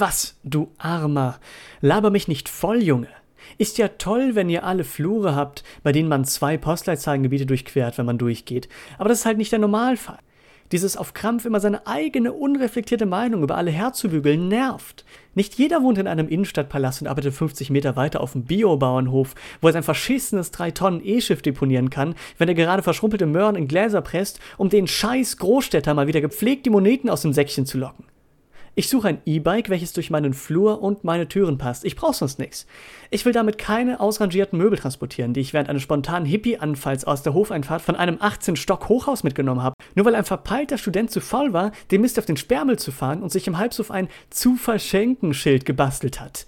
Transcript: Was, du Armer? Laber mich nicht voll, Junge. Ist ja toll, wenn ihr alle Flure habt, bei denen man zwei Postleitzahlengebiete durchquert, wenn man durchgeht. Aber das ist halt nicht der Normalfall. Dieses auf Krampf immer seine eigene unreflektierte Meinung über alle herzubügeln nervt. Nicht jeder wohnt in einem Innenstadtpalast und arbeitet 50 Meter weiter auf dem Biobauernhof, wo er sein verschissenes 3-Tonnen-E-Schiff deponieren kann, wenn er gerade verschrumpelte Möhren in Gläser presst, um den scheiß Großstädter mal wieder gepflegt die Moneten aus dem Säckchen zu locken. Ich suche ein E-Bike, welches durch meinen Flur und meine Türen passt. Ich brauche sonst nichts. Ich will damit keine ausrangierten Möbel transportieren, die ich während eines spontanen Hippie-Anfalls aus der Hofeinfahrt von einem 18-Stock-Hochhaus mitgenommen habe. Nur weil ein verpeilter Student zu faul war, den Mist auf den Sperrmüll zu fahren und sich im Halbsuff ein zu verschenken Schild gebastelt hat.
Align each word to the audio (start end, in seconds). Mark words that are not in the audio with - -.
Was, 0.00 0.36
du 0.44 0.70
Armer? 0.78 1.40
Laber 1.80 2.10
mich 2.10 2.28
nicht 2.28 2.48
voll, 2.48 2.82
Junge. 2.82 3.08
Ist 3.56 3.78
ja 3.78 3.88
toll, 3.88 4.34
wenn 4.34 4.48
ihr 4.48 4.62
alle 4.62 4.84
Flure 4.84 5.34
habt, 5.34 5.64
bei 5.82 5.90
denen 5.90 6.08
man 6.08 6.24
zwei 6.24 6.56
Postleitzahlengebiete 6.56 7.46
durchquert, 7.46 7.98
wenn 7.98 8.06
man 8.06 8.18
durchgeht. 8.18 8.68
Aber 8.98 9.08
das 9.08 9.20
ist 9.20 9.26
halt 9.26 9.38
nicht 9.38 9.50
der 9.50 9.58
Normalfall. 9.58 10.18
Dieses 10.70 10.96
auf 10.96 11.14
Krampf 11.14 11.46
immer 11.46 11.60
seine 11.60 11.86
eigene 11.86 12.32
unreflektierte 12.32 13.06
Meinung 13.06 13.42
über 13.42 13.56
alle 13.56 13.70
herzubügeln 13.70 14.46
nervt. 14.48 15.04
Nicht 15.34 15.54
jeder 15.54 15.82
wohnt 15.82 15.98
in 15.98 16.06
einem 16.06 16.28
Innenstadtpalast 16.28 17.00
und 17.00 17.08
arbeitet 17.08 17.34
50 17.34 17.70
Meter 17.70 17.96
weiter 17.96 18.20
auf 18.20 18.32
dem 18.32 18.44
Biobauernhof, 18.44 19.34
wo 19.60 19.68
er 19.68 19.72
sein 19.72 19.82
verschissenes 19.82 20.52
3-Tonnen-E-Schiff 20.52 21.42
deponieren 21.42 21.90
kann, 21.90 22.14
wenn 22.36 22.48
er 22.48 22.54
gerade 22.54 22.82
verschrumpelte 22.82 23.26
Möhren 23.26 23.56
in 23.56 23.66
Gläser 23.66 24.02
presst, 24.02 24.40
um 24.58 24.68
den 24.68 24.86
scheiß 24.86 25.38
Großstädter 25.38 25.94
mal 25.94 26.06
wieder 26.06 26.20
gepflegt 26.20 26.66
die 26.66 26.70
Moneten 26.70 27.08
aus 27.08 27.22
dem 27.22 27.32
Säckchen 27.32 27.66
zu 27.66 27.78
locken. 27.78 28.04
Ich 28.78 28.88
suche 28.88 29.08
ein 29.08 29.22
E-Bike, 29.26 29.70
welches 29.70 29.92
durch 29.92 30.08
meinen 30.08 30.32
Flur 30.32 30.80
und 30.80 31.02
meine 31.02 31.26
Türen 31.26 31.58
passt. 31.58 31.84
Ich 31.84 31.96
brauche 31.96 32.14
sonst 32.14 32.38
nichts. 32.38 32.64
Ich 33.10 33.24
will 33.24 33.32
damit 33.32 33.58
keine 33.58 33.98
ausrangierten 33.98 34.56
Möbel 34.56 34.78
transportieren, 34.78 35.34
die 35.34 35.40
ich 35.40 35.52
während 35.52 35.68
eines 35.68 35.82
spontanen 35.82 36.28
Hippie-Anfalls 36.28 37.04
aus 37.04 37.24
der 37.24 37.34
Hofeinfahrt 37.34 37.82
von 37.82 37.96
einem 37.96 38.18
18-Stock-Hochhaus 38.18 39.24
mitgenommen 39.24 39.64
habe. 39.64 39.74
Nur 39.96 40.06
weil 40.06 40.14
ein 40.14 40.24
verpeilter 40.24 40.78
Student 40.78 41.10
zu 41.10 41.20
faul 41.20 41.52
war, 41.52 41.72
den 41.90 42.02
Mist 42.02 42.20
auf 42.20 42.26
den 42.26 42.36
Sperrmüll 42.36 42.78
zu 42.78 42.92
fahren 42.92 43.20
und 43.20 43.32
sich 43.32 43.48
im 43.48 43.58
Halbsuff 43.58 43.90
ein 43.90 44.06
zu 44.30 44.54
verschenken 44.54 45.34
Schild 45.34 45.64
gebastelt 45.66 46.20
hat. 46.20 46.46